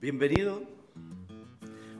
Bienvenido 0.00 0.62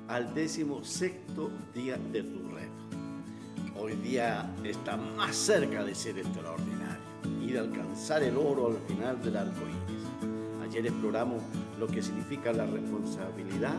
al 0.08 0.33
décimo 0.33 0.83
sexto 0.83 1.50
día 1.74 1.98
de 1.98 2.23
tu 2.23 2.48
reto. 2.48 3.79
Hoy 3.79 3.92
día 3.97 4.50
está 4.64 4.96
más 4.96 5.37
cerca 5.37 5.84
de 5.84 5.95
ser 5.95 6.18
extraordinario 6.18 6.96
y 7.42 7.52
de 7.52 7.58
alcanzar 7.58 8.22
el 8.22 8.38
oro 8.38 8.68
al 8.68 8.78
final 8.88 9.22
del 9.22 9.36
arco 9.36 9.60
iris. 9.68 10.32
Ayer 10.62 10.86
exploramos 10.86 11.42
lo 11.78 11.86
que 11.88 12.02
significa 12.02 12.54
la 12.54 12.64
responsabilidad 12.64 13.77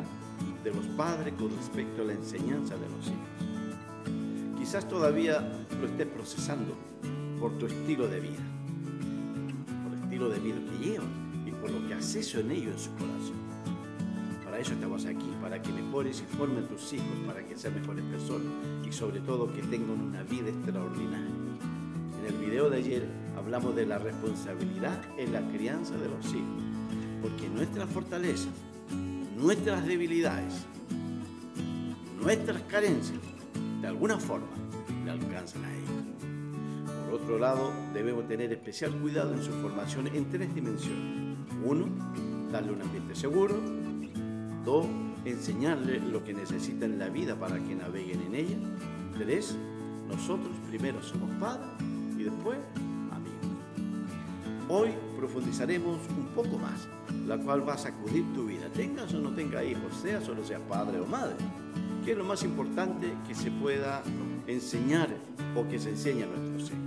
de 0.64 0.72
los 0.72 0.86
padres 0.96 1.34
con 1.34 1.50
respecto 1.58 2.04
a 2.04 2.06
la 2.06 2.14
enseñanza 2.14 2.76
de 2.76 2.90
los 2.90 3.08
hijos. 3.08 4.60
Quizás 4.60 4.88
todavía 4.88 5.42
lo 5.82 5.88
estés 5.88 6.06
procesando 6.06 6.78
por 7.40 7.58
tu 7.58 7.66
estilo 7.66 8.08
de 8.08 8.20
vida, 8.20 8.44
por 9.84 9.98
el 9.98 10.04
estilo 10.04 10.30
de 10.30 10.40
vida 10.40 10.58
que 10.70 10.86
llevan 10.86 11.44
y 11.48 11.52
por 11.54 11.72
lo 11.72 11.88
que 11.88 11.96
has 11.96 12.14
hecho 12.14 12.40
en 12.40 12.52
ello 12.52 12.70
en 12.70 12.78
su 12.78 12.92
corazón 12.92 13.52
eso 14.62 14.74
estamos 14.74 15.06
aquí, 15.08 15.26
para 15.42 15.60
que 15.60 15.72
mejores 15.74 16.22
y 16.22 16.36
formen 16.38 16.68
tus 16.68 16.94
hijos, 16.94 17.08
para 17.26 17.44
que 17.44 17.58
sean 17.58 17.74
mejores 17.74 18.06
personas 18.06 18.48
y 18.88 18.92
sobre 18.92 19.20
todo 19.22 19.52
que 19.52 19.64
tengan 19.64 20.00
una 20.00 20.22
vida 20.22 20.50
extraordinaria. 20.50 21.32
En 22.20 22.26
el 22.28 22.34
video 22.34 22.70
de 22.70 22.78
ayer 22.78 23.08
hablamos 23.36 23.76
de 23.76 23.88
la 23.88 23.98
responsabilidad 23.98 25.02
en 25.18 25.34
la 25.34 25.42
crianza 25.50 25.98
de 25.98 26.08
los 26.08 26.26
hijos, 26.28 26.62
porque 27.24 27.50
nuestras 27.50 27.90
fortalezas, 27.90 28.52
nuestras 29.36 29.84
debilidades, 29.88 30.54
nuestras 32.22 32.62
carencias, 32.64 33.20
de 33.82 33.88
alguna 33.88 34.20
forma, 34.20 34.46
le 35.04 35.10
alcanzan 35.10 35.66
a 35.66 35.74
ellos. 35.74 35.90
Por 37.10 37.20
otro 37.20 37.40
lado, 37.40 37.74
debemos 37.96 38.28
tener 38.28 38.54
especial 38.54 38.92
cuidado 38.92 39.34
en 39.34 39.42
su 39.42 39.52
formación 39.54 40.06
en 40.06 40.30
tres 40.30 40.54
dimensiones. 40.54 41.36
Uno, 41.66 41.88
darle 42.52 42.74
un 42.74 42.82
ambiente 42.84 43.16
seguro, 43.16 43.60
Dos, 44.66 44.86
enseñarle 45.26 46.00
lo 46.00 46.24
que 46.24 46.34
necesita 46.34 46.86
en 46.86 47.00
la 47.00 47.10
vida 47.10 47.36
para 47.36 47.58
que 47.58 47.76
naveguen 47.76 48.22
en 48.28 48.36
ella. 48.36 48.58
Tres, 49.18 49.56
nosotros 50.08 50.52
primero 50.70 51.02
somos 51.02 51.30
padres 51.40 51.68
y 52.18 52.24
después 52.24 52.58
amigos. 53.12 54.70
Hoy 54.70 54.90
profundizaremos 55.18 56.00
un 56.18 56.28
poco 56.36 56.60
más, 56.60 56.88
la 57.28 57.38
cual 57.38 57.68
va 57.68 57.74
a 57.74 57.78
sacudir 57.78 58.24
tu 58.34 58.46
vida, 58.46 58.68
tengas 58.74 59.14
o 59.14 59.20
no 59.20 59.32
tengas 59.32 59.66
hijos, 59.66 59.96
seas 60.02 60.28
o 60.30 60.36
no 60.36 60.44
seas 60.44 60.62
padre 60.70 61.00
o 61.00 61.08
madre. 61.08 61.36
¿Qué 62.06 62.12
es 62.12 62.18
lo 62.18 62.24
más 62.24 62.44
importante 62.44 63.14
que 63.28 63.34
se 63.34 63.52
pueda 63.52 64.04
enseñar 64.48 65.10
o 65.56 65.68
que 65.68 65.80
se 65.80 65.90
enseñe 65.90 66.24
a 66.24 66.28
nuestros 66.28 66.70
hijos? 66.70 66.82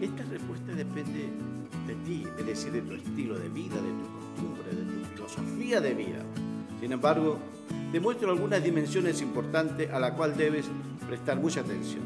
Esta 0.00 0.24
respuesta 0.24 0.72
depende 0.72 1.28
de 1.86 1.94
ti, 2.04 2.24
es 2.38 2.46
decir, 2.46 2.72
de 2.72 2.82
tu 2.82 2.94
estilo 2.94 3.38
de 3.38 3.48
vida, 3.48 3.76
de 3.76 3.90
tu 3.90 4.06
costumbre, 4.14 4.70
de 4.70 4.84
tu 4.84 5.04
filosofía 5.14 5.80
de 5.80 5.94
vida. 5.94 6.24
Sin 6.80 6.92
embargo, 6.92 7.38
te 7.92 8.00
muestro 8.00 8.30
algunas 8.30 8.62
dimensiones 8.62 9.20
importantes 9.22 9.90
a 9.90 9.98
la 9.98 10.14
cual 10.14 10.36
debes 10.36 10.66
prestar 11.06 11.40
mucha 11.40 11.60
atención. 11.60 12.02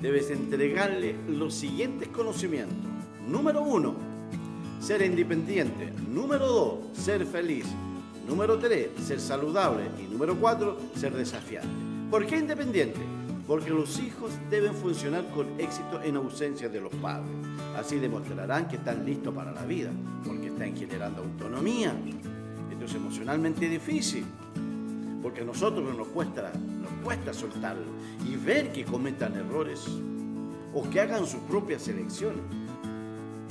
Debes 0.00 0.30
entregarle 0.30 1.16
los 1.28 1.54
siguientes 1.54 2.08
conocimientos. 2.08 2.76
Número 3.26 3.62
uno, 3.62 3.94
ser 4.80 5.02
independiente. 5.02 5.92
Número 6.08 6.46
dos, 6.46 6.78
ser 6.96 7.24
feliz. 7.26 7.64
Número 8.28 8.58
tres, 8.58 8.88
ser 9.02 9.20
saludable. 9.20 9.84
Y 9.98 10.12
número 10.12 10.36
cuatro, 10.36 10.78
ser 10.94 11.14
desafiante. 11.14 11.68
¿Por 12.10 12.26
qué 12.26 12.38
independiente? 12.38 13.00
Porque 13.46 13.70
los 13.70 13.98
hijos 13.98 14.30
deben 14.50 14.74
funcionar 14.74 15.28
con 15.30 15.58
éxito 15.58 16.00
en 16.02 16.16
ausencia 16.16 16.68
de 16.68 16.80
los 16.80 16.94
padres. 16.94 17.30
Así 17.76 17.98
demostrarán 17.98 18.68
que 18.68 18.76
están 18.76 19.04
listos 19.04 19.34
para 19.34 19.52
la 19.52 19.64
vida, 19.64 19.90
porque 20.24 20.46
están 20.48 20.76
generando 20.76 21.22
autonomía, 21.22 21.94
es 22.84 22.94
emocionalmente 22.94 23.68
difícil, 23.68 24.24
porque 25.22 25.40
a 25.40 25.44
nosotros 25.44 25.96
nos 25.96 26.08
cuesta, 26.08 26.52
nos 26.52 26.90
cuesta 27.04 27.32
soltarlo 27.32 27.86
y 28.28 28.36
ver 28.36 28.72
que 28.72 28.84
cometan 28.84 29.34
errores 29.34 29.86
o 30.74 30.88
que 30.90 31.00
hagan 31.00 31.26
sus 31.26 31.40
propias 31.40 31.86
elecciones. 31.88 32.42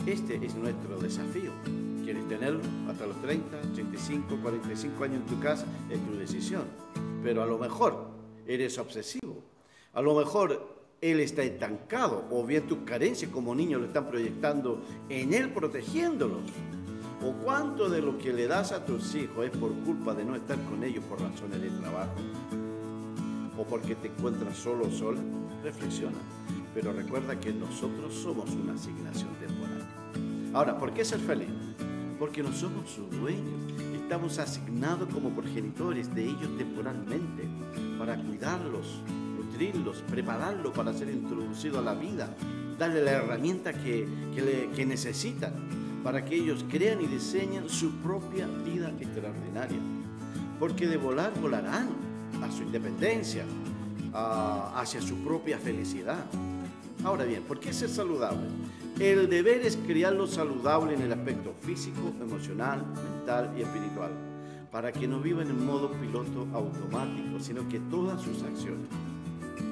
Este 0.05 0.35
es 0.45 0.55
nuestro 0.55 0.99
desafío. 0.99 1.51
¿Quieres 2.03 2.27
tenerlo 2.27 2.59
hasta 2.89 3.07
los 3.07 3.21
30, 3.21 3.61
35, 3.73 4.37
45 4.41 5.03
años 5.03 5.21
en 5.21 5.25
tu 5.25 5.39
casa? 5.39 5.65
Es 5.89 6.05
tu 6.05 6.17
decisión. 6.17 6.63
Pero 7.23 7.41
a 7.41 7.45
lo 7.45 7.57
mejor 7.57 8.09
eres 8.45 8.77
obsesivo. 8.77 9.41
A 9.93 10.01
lo 10.01 10.13
mejor 10.15 10.83
él 10.99 11.19
está 11.21 11.43
estancado 11.43 12.25
o 12.29 12.45
bien 12.45 12.67
tus 12.67 12.79
carencias 12.79 13.31
como 13.31 13.55
niño 13.55 13.79
lo 13.79 13.85
están 13.85 14.07
proyectando 14.07 14.81
en 15.09 15.33
él 15.33 15.51
protegiéndolos. 15.51 16.41
¿O 17.25 17.31
cuánto 17.31 17.89
de 17.89 18.01
lo 18.01 18.17
que 18.17 18.33
le 18.33 18.47
das 18.47 18.73
a 18.73 18.83
tus 18.83 19.15
hijos 19.15 19.45
es 19.45 19.51
por 19.51 19.71
culpa 19.85 20.13
de 20.13 20.25
no 20.25 20.35
estar 20.35 20.61
con 20.65 20.83
ellos 20.83 21.05
por 21.05 21.21
razones 21.21 21.61
de 21.61 21.69
trabajo? 21.69 22.15
¿O 23.57 23.63
porque 23.63 23.95
te 23.95 24.09
encuentras 24.09 24.57
solo 24.57 24.87
o 24.87 24.91
sola? 24.91 25.21
Reflexiona. 25.63 26.17
Pero 26.73 26.91
recuerda 26.91 27.39
que 27.39 27.53
nosotros 27.53 28.13
somos 28.13 28.49
una 28.51 28.73
asignación 28.73 29.29
temporal. 29.35 29.87
Ahora, 30.53 30.77
¿por 30.77 30.93
qué 30.93 31.05
ser 31.05 31.21
feliz? 31.21 31.47
Porque 32.19 32.43
no 32.43 32.51
somos 32.51 32.89
sus 32.89 33.09
dueños. 33.09 33.71
Estamos 33.93 34.37
asignados 34.37 35.07
como 35.07 35.29
progenitores 35.29 36.13
de 36.13 36.25
ellos 36.25 36.57
temporalmente 36.57 37.47
para 37.97 38.21
cuidarlos, 38.21 39.01
nutrirlos, 39.37 40.03
prepararlos 40.09 40.73
para 40.73 40.91
ser 40.91 41.09
introducidos 41.09 41.77
a 41.77 41.83
la 41.83 41.93
vida, 41.93 42.35
darle 42.77 43.01
la 43.01 43.11
herramienta 43.11 43.71
que, 43.71 44.05
que 44.75 44.85
necesitan 44.85 45.82
para 46.03 46.25
que 46.25 46.35
ellos 46.35 46.65
crean 46.69 47.01
y 47.01 47.07
diseñen 47.07 47.69
su 47.69 47.91
propia 48.01 48.47
vida 48.65 48.91
extraordinaria. 48.99 49.79
Porque 50.59 50.87
de 50.87 50.97
volar 50.97 51.31
volarán 51.39 51.89
a 52.41 52.51
su 52.51 52.63
independencia, 52.63 53.45
hacia 54.13 55.01
su 55.01 55.15
propia 55.23 55.57
felicidad. 55.57 56.25
Ahora 57.03 57.25
bien, 57.25 57.43
¿por 57.43 57.59
qué 57.59 57.73
ser 57.73 57.89
saludable? 57.89 58.47
El 58.99 59.29
deber 59.29 59.61
es 59.61 59.75
criarlo 59.75 60.27
saludable 60.27 60.93
en 60.93 61.01
el 61.01 61.11
aspecto 61.11 61.53
físico, 61.61 62.13
emocional, 62.21 62.85
mental 62.85 63.51
y 63.57 63.61
espiritual, 63.61 64.11
para 64.71 64.91
que 64.91 65.07
no 65.07 65.19
vivan 65.19 65.49
en 65.49 65.65
modo 65.65 65.91
piloto 65.91 66.47
automático, 66.53 67.39
sino 67.39 67.67
que 67.67 67.79
todas 67.79 68.21
sus 68.21 68.43
acciones 68.43 68.87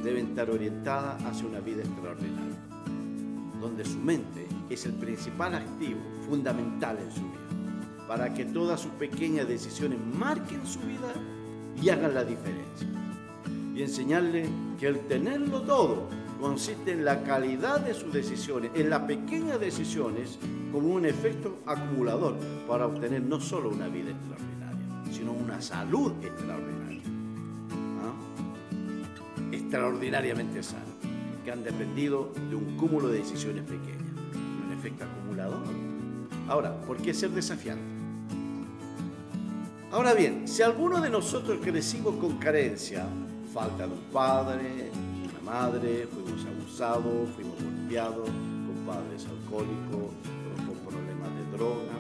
deben 0.04 0.28
estar 0.28 0.50
orientadas 0.50 1.24
hacia 1.24 1.48
una 1.48 1.60
vida 1.60 1.84
extraordinaria, 1.84 2.58
donde 3.62 3.86
su 3.86 4.00
mente 4.00 4.48
es 4.74 4.86
el 4.86 4.94
principal 4.94 5.56
activo 5.56 6.00
fundamental 6.28 6.98
en 6.98 7.12
su 7.12 7.22
vida, 7.22 8.08
para 8.08 8.34
que 8.34 8.46
todas 8.46 8.80
sus 8.80 8.92
pequeñas 8.94 9.48
decisiones 9.48 10.00
marquen 10.00 10.66
su 10.66 10.80
vida 10.80 11.14
y 11.82 11.90
hagan 11.90 12.14
la 12.14 12.24
diferencia. 12.24 12.88
Y 13.76 13.82
enseñarle 13.82 14.48
que 14.80 14.88
el 14.88 15.00
tenerlo 15.08 15.62
todo 15.62 16.08
consiste 16.40 16.94
en 16.94 17.06
la 17.06 17.24
calidad 17.24 17.82
de 17.82 17.94
sus 17.94 18.14
decisiones, 18.14 18.72
en 18.76 18.90
las 18.90 19.02
pequeñas 19.02 19.60
decisiones, 19.60 20.40
como 20.72 20.90
un 20.90 21.06
efecto 21.06 21.60
acumulador 21.66 22.36
para 22.68 22.88
obtener 22.88 23.22
no 23.22 23.40
solo 23.40 23.70
una 23.70 23.88
vida 23.88 24.12
extraordinaria, 24.12 25.14
sino 25.14 25.34
una 25.34 25.62
salud 25.62 26.14
extraordinaria. 26.24 27.02
¿Ah? 28.02 29.52
Extraordinariamente 29.52 30.64
sana, 30.64 30.84
que 31.44 31.52
han 31.52 31.64
dependido 31.64 32.32
de 32.50 32.56
un 32.56 32.78
cúmulo 32.78 33.10
de 33.10 33.20
decisiones 33.20 33.64
pequeñas 33.64 34.11
efecto 34.82 35.06
acumulador. 35.06 35.62
Ahora, 36.48 36.82
¿por 36.82 36.98
qué 36.98 37.14
ser 37.14 37.30
desafiante? 37.30 37.84
Ahora 39.92 40.16
bien, 40.16 40.48
si 40.48 40.64
alguno 40.64 41.00
de 41.00 41.10
nosotros 41.10 41.60
crecimos 41.62 42.16
con 42.16 42.38
carencia, 42.38 43.06
falta 43.54 43.86
de 43.86 43.94
un 43.94 44.02
padre, 44.12 44.92
una 45.24 45.52
madre, 45.52 46.08
fuimos 46.08 46.44
abusados, 46.46 47.30
fuimos 47.36 47.62
golpeados, 47.62 48.28
con 48.28 48.86
padres 48.88 49.28
alcohólicos, 49.28 50.14
con 50.66 50.92
problemas 50.92 51.30
de 51.36 51.58
droga, 51.58 51.94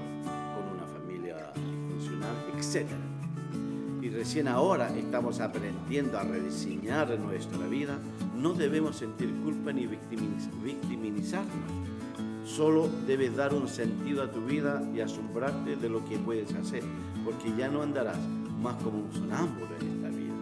con 0.55 0.75
una 0.75 0.87
familia 0.87 1.51
disfuncional, 1.53 2.35
etc. 2.57 2.89
Y 4.01 4.09
recién 4.09 4.47
ahora 4.47 4.89
estamos 4.97 5.39
aprendiendo 5.39 6.17
a 6.17 6.23
rediseñar 6.23 7.16
nuestra 7.19 7.67
vida, 7.67 7.99
no 8.35 8.53
debemos 8.53 8.95
sentir 8.95 9.31
culpa 9.43 9.72
ni 9.72 9.85
victimizarnos 9.85 11.91
Solo 12.43 12.90
debes 13.05 13.35
dar 13.35 13.53
un 13.53 13.67
sentido 13.67 14.23
a 14.23 14.32
tu 14.32 14.41
vida 14.41 14.82
y 14.93 14.99
asombrarte 14.99 15.76
de 15.76 15.90
lo 15.90 16.03
que 16.05 16.17
puedes 16.17 16.53
hacer, 16.53 16.84
porque 17.23 17.53
ya 17.55 17.67
no 17.67 17.82
andarás 17.82 18.17
más 18.59 18.76
como 18.84 18.99
un 18.99 19.14
sonámbulo 19.14 19.70
en 19.79 19.96
esta 19.96 20.09
vida. 20.09 20.34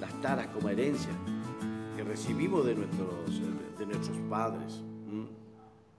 Las 0.00 0.20
taras 0.20 0.48
como 0.48 0.68
herencia 0.68 1.10
que 1.96 2.04
recibimos 2.04 2.66
de 2.66 2.74
nuestros, 2.74 3.40
de 3.78 3.86
nuestros 3.86 4.16
padres, 4.28 4.82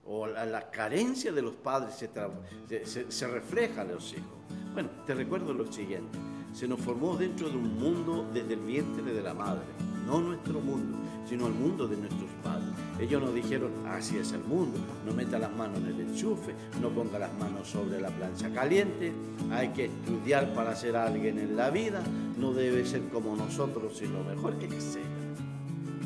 o 0.07 0.27
la, 0.27 0.69
carencia 0.69 1.31
de 1.31 1.41
los 1.41 1.55
padres 1.55 1.95
se, 1.95 3.11
se 3.11 3.27
refleja 3.27 3.81
en 3.81 3.93
los 3.93 4.13
hijos. 4.13 4.37
Bueno, 4.73 4.89
te 5.07 5.15
recuerdo 5.15 5.53
lo 5.53 5.71
siguiente, 5.71 6.19
se 6.53 6.67
nos 6.67 6.79
formó 6.79 7.17
dentro 7.17 7.49
de 7.49 7.57
un 7.57 7.79
mundo 7.79 8.29
desde 8.31 8.53
el 8.53 8.59
vientre 8.59 9.11
de 9.11 9.23
la 9.23 9.33
madre, 9.33 9.63
no 10.05 10.21
nuestro 10.21 10.59
mundo, 10.59 10.99
sino 11.27 11.47
el 11.47 11.53
mundo 11.53 11.87
de 11.87 11.97
nuestros 11.97 12.29
padres 12.43 12.74
Ellos 12.99 13.21
nos 13.21 13.33
dijeron, 13.33 13.71
así 13.87 14.17
es 14.17 14.31
el 14.31 14.43
mundo, 14.43 14.77
no 15.05 15.13
meta 15.13 15.37
las 15.37 15.53
manos 15.53 15.79
en 15.79 15.87
el 15.87 15.99
enchufe, 16.01 16.55
no 16.81 16.89
ponga 16.89 17.19
las 17.19 17.33
manos 17.37 17.67
sobre 17.67 17.99
la 17.99 18.09
plancha 18.09 18.49
caliente, 18.53 19.11
hay 19.51 19.69
que 19.69 19.85
estudiar 19.85 20.53
para 20.53 20.75
ser 20.75 20.95
alguien 20.95 21.37
en 21.39 21.57
la 21.57 21.69
vida, 21.69 22.01
no 22.37 22.53
debe 22.53 22.85
ser 22.85 23.01
como 23.09 23.35
nosotros, 23.35 23.97
sino 23.97 24.23
mejor, 24.23 24.55
etc. 24.61 24.99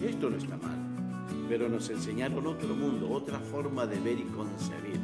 Esto 0.03 0.29
no 0.29 0.37
está 0.37 0.57
mal, 0.57 0.79
pero 1.47 1.69
nos 1.69 1.89
enseñaron 1.91 2.47
otro 2.47 2.75
mundo, 2.75 3.09
otra 3.11 3.39
forma 3.39 3.85
de 3.85 3.99
ver 3.99 4.17
y 4.17 4.23
concebir 4.23 4.99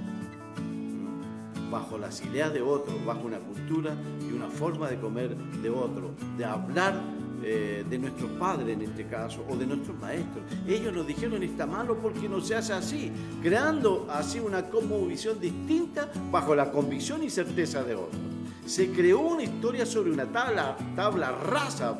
bajo 1.69 1.97
las 1.97 2.23
ideas 2.23 2.53
de 2.53 2.61
otro, 2.61 2.93
bajo 3.05 3.21
una 3.21 3.39
cultura 3.39 3.95
y 4.27 4.33
una 4.33 4.47
forma 4.47 4.89
de 4.89 4.97
comer 4.97 5.35
de 5.35 5.69
otro, 5.69 6.11
de 6.37 6.45
hablar 6.45 7.01
eh, 7.47 7.85
de 7.87 7.99
nuestros 7.99 8.31
padres 8.31 8.69
en 8.69 8.81
este 8.81 9.05
caso, 9.05 9.45
o 9.47 9.55
de 9.55 9.67
nuestros 9.67 9.95
maestros. 9.99 10.43
Ellos 10.67 10.91
nos 10.91 11.05
dijeron 11.05 11.43
está 11.43 11.67
malo 11.67 11.95
porque 12.01 12.27
no 12.27 12.41
se 12.41 12.55
hace 12.55 12.73
así, 12.73 13.11
creando 13.43 14.07
así 14.09 14.39
una 14.39 14.65
visión 15.07 15.39
distinta 15.39 16.09
bajo 16.31 16.55
la 16.55 16.71
convicción 16.71 17.21
y 17.21 17.29
certeza 17.29 17.83
de 17.83 17.93
otros. 17.93 18.19
Se 18.65 18.91
creó 18.91 19.19
una 19.19 19.43
historia 19.43 19.85
sobre 19.85 20.11
una 20.11 20.25
tabla, 20.25 20.75
tabla 20.95 21.33
rasa 21.33 21.95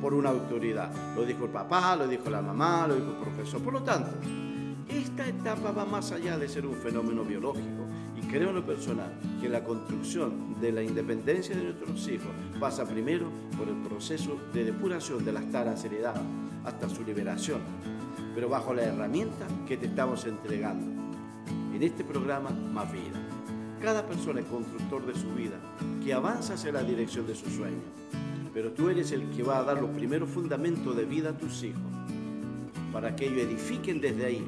por 0.00 0.14
una 0.14 0.30
autoridad. 0.30 0.92
Lo 1.16 1.24
dijo 1.24 1.46
el 1.46 1.50
papá, 1.50 1.96
lo 1.96 2.06
dijo 2.06 2.30
la 2.30 2.40
mamá, 2.40 2.86
lo 2.86 2.94
dijo 2.94 3.08
el 3.10 3.16
profesor. 3.16 3.60
Por 3.62 3.72
lo 3.72 3.82
tanto, 3.82 4.12
esta 4.98 5.28
etapa 5.28 5.72
va 5.72 5.84
más 5.84 6.12
allá 6.12 6.38
de 6.38 6.48
ser 6.48 6.66
un 6.66 6.74
fenómeno 6.74 7.24
biológico 7.24 7.84
Creo 8.34 8.48
en 8.48 8.56
lo 8.56 8.66
personal 8.66 9.12
que 9.40 9.48
la 9.48 9.62
construcción 9.62 10.60
de 10.60 10.72
la 10.72 10.82
independencia 10.82 11.54
de 11.54 11.62
nuestros 11.62 12.08
hijos 12.08 12.32
pasa 12.58 12.84
primero 12.84 13.28
por 13.56 13.68
el 13.68 13.76
proceso 13.76 14.36
de 14.52 14.64
depuración 14.64 15.24
de 15.24 15.32
las 15.32 15.48
taras 15.52 15.84
heredadas 15.84 16.20
hasta 16.64 16.88
su 16.88 17.04
liberación, 17.04 17.60
pero 18.34 18.48
bajo 18.48 18.74
la 18.74 18.82
herramienta 18.82 19.46
que 19.68 19.76
te 19.76 19.86
estamos 19.86 20.24
entregando. 20.24 20.84
En 21.72 21.80
este 21.80 22.02
programa, 22.02 22.50
Más 22.50 22.90
Vida. 22.92 23.22
Cada 23.80 24.04
persona 24.04 24.40
es 24.40 24.46
constructor 24.46 25.06
de 25.06 25.14
su 25.14 25.32
vida, 25.34 25.60
que 26.02 26.12
avanza 26.12 26.54
hacia 26.54 26.72
la 26.72 26.82
dirección 26.82 27.28
de 27.28 27.36
sus 27.36 27.52
sueños, 27.52 27.84
pero 28.52 28.72
tú 28.72 28.88
eres 28.88 29.12
el 29.12 29.30
que 29.30 29.44
va 29.44 29.58
a 29.58 29.62
dar 29.62 29.80
los 29.80 29.90
primeros 29.90 30.28
fundamentos 30.28 30.96
de 30.96 31.04
vida 31.04 31.30
a 31.30 31.38
tus 31.38 31.62
hijos, 31.62 31.82
para 32.92 33.14
que 33.14 33.26
ellos 33.26 33.42
edifiquen 33.42 34.00
desde 34.00 34.24
ahí, 34.24 34.44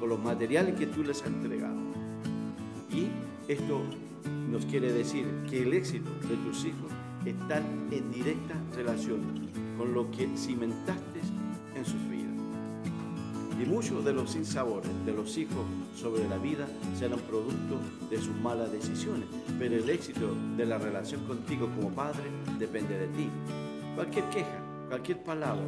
con 0.00 0.08
los 0.08 0.18
materiales 0.18 0.74
que 0.76 0.86
tú 0.86 1.04
les 1.04 1.20
has 1.20 1.28
entregado. 1.28 1.76
Y 2.90 3.08
esto 3.46 3.82
nos 4.50 4.64
quiere 4.66 4.92
decir 4.92 5.26
que 5.48 5.62
el 5.62 5.74
éxito 5.74 6.10
de 6.28 6.36
tus 6.38 6.64
hijos 6.64 6.90
está 7.24 7.58
en 7.58 8.10
directa 8.10 8.54
relación 8.74 9.20
con 9.76 9.92
lo 9.94 10.10
que 10.10 10.26
cimentaste 10.36 11.20
en 11.76 11.84
sus 11.84 12.02
vidas. 12.08 12.30
Y 13.60 13.66
muchos 13.66 14.02
de 14.04 14.14
los 14.14 14.30
sinsabores 14.30 14.90
de 15.04 15.12
los 15.12 15.36
hijos 15.36 15.64
sobre 15.94 16.26
la 16.28 16.38
vida 16.38 16.66
serán 16.98 17.18
producto 17.20 17.78
de 18.08 18.16
sus 18.18 18.34
malas 18.36 18.72
decisiones, 18.72 19.26
pero 19.58 19.76
el 19.76 19.88
éxito 19.90 20.34
de 20.56 20.64
la 20.64 20.78
relación 20.78 21.26
contigo 21.26 21.68
como 21.76 21.90
padre 21.90 22.24
depende 22.58 22.98
de 22.98 23.06
ti. 23.08 23.28
Cualquier 23.94 24.24
queja, 24.30 24.64
cualquier 24.88 25.22
palabra, 25.22 25.66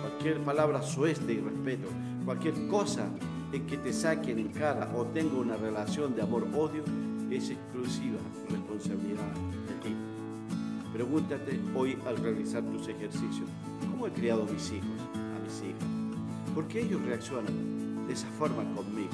cualquier 0.00 0.40
palabra 0.40 0.82
sueste 0.82 1.32
y 1.32 1.38
respeto, 1.38 1.88
cualquier 2.24 2.66
cosa 2.66 3.08
en 3.52 3.66
que 3.66 3.78
te 3.78 3.92
saquen 3.92 4.38
en 4.38 4.48
cara 4.48 4.90
o 4.94 5.06
tenga 5.06 5.38
una 5.38 5.56
relación 5.56 6.14
de 6.14 6.22
amor-odio 6.22 6.82
es 7.30 7.50
exclusiva 7.50 8.18
responsabilidad 8.50 9.32
de 9.68 9.88
ti. 9.88 9.96
Pregúntate 10.92 11.60
hoy 11.74 11.98
al 12.06 12.16
realizar 12.18 12.62
tus 12.62 12.88
ejercicios, 12.88 13.48
¿cómo 13.90 14.06
he 14.06 14.12
criado 14.12 14.42
a 14.42 14.52
mis 14.52 14.72
hijos, 14.72 14.88
a 15.14 15.42
mis 15.42 15.62
hijas? 15.62 16.54
¿Por 16.54 16.66
qué 16.68 16.82
ellos 16.82 17.02
reaccionan 17.02 18.06
de 18.06 18.12
esa 18.12 18.28
forma 18.28 18.64
conmigo? 18.74 19.12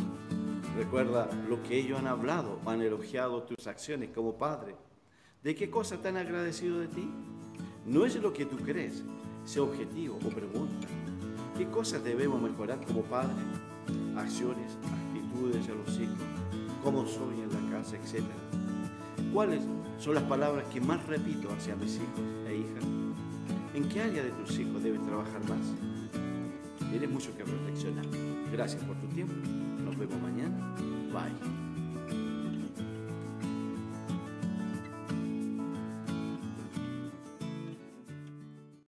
Recuerda 0.76 1.28
lo 1.48 1.62
que 1.62 1.78
ellos 1.78 1.98
han 1.98 2.06
hablado, 2.08 2.58
han 2.66 2.82
elogiado 2.82 3.42
tus 3.42 3.66
acciones 3.66 4.10
como 4.10 4.34
padre. 4.34 4.75
¿De 5.42 5.54
qué 5.54 5.70
cosa 5.70 6.00
te 6.00 6.08
han 6.08 6.16
agradecido 6.16 6.81
de 6.81 6.88
ti? 6.88 7.08
No 7.86 8.04
es 8.04 8.16
lo 8.16 8.32
que 8.32 8.46
tú 8.46 8.56
crees, 8.56 9.04
sea 9.44 9.62
objetivo 9.62 10.16
o 10.25 10.28
pregunta. 10.28 10.88
¿Qué 11.56 11.66
cosas 11.69 12.02
debemos 12.02 12.40
mejorar 12.40 12.84
como 12.84 13.02
padre? 13.02 13.34
Acciones, 14.16 14.78
actitudes 14.93 15.69
a 15.69 15.75
los 15.75 16.00
hijos, 16.00 16.19
cómo 16.82 17.06
soy 17.06 17.40
en 17.40 17.49
la 17.52 17.78
casa, 17.78 17.96
etc. 17.96 18.22
¿Cuáles 19.32 19.62
son 19.99 20.14
las 20.14 20.25
palabras 20.25 20.64
que 20.72 20.81
más 20.81 21.05
repito 21.06 21.49
hacia 21.52 21.76
mis 21.76 21.96
hijos 21.96 22.20
e 22.49 22.56
hijas? 22.56 22.84
¿En 23.75 23.88
qué 23.88 24.02
área 24.02 24.22
de 24.22 24.31
tus 24.31 24.58
hijos 24.58 24.82
debes 24.82 25.05
trabajar 25.05 25.40
más? 25.49 26.90
Tienes 26.90 27.11
mucho 27.11 27.37
que 27.37 27.43
reflexionar. 27.43 28.06
Gracias 28.52 28.84
por 28.84 28.96
tu 28.96 29.08
tiempo. 29.08 29.34
Nos 29.84 29.99
vemos 29.99 30.20
mañana. 30.22 30.75
Bye. 31.12 31.63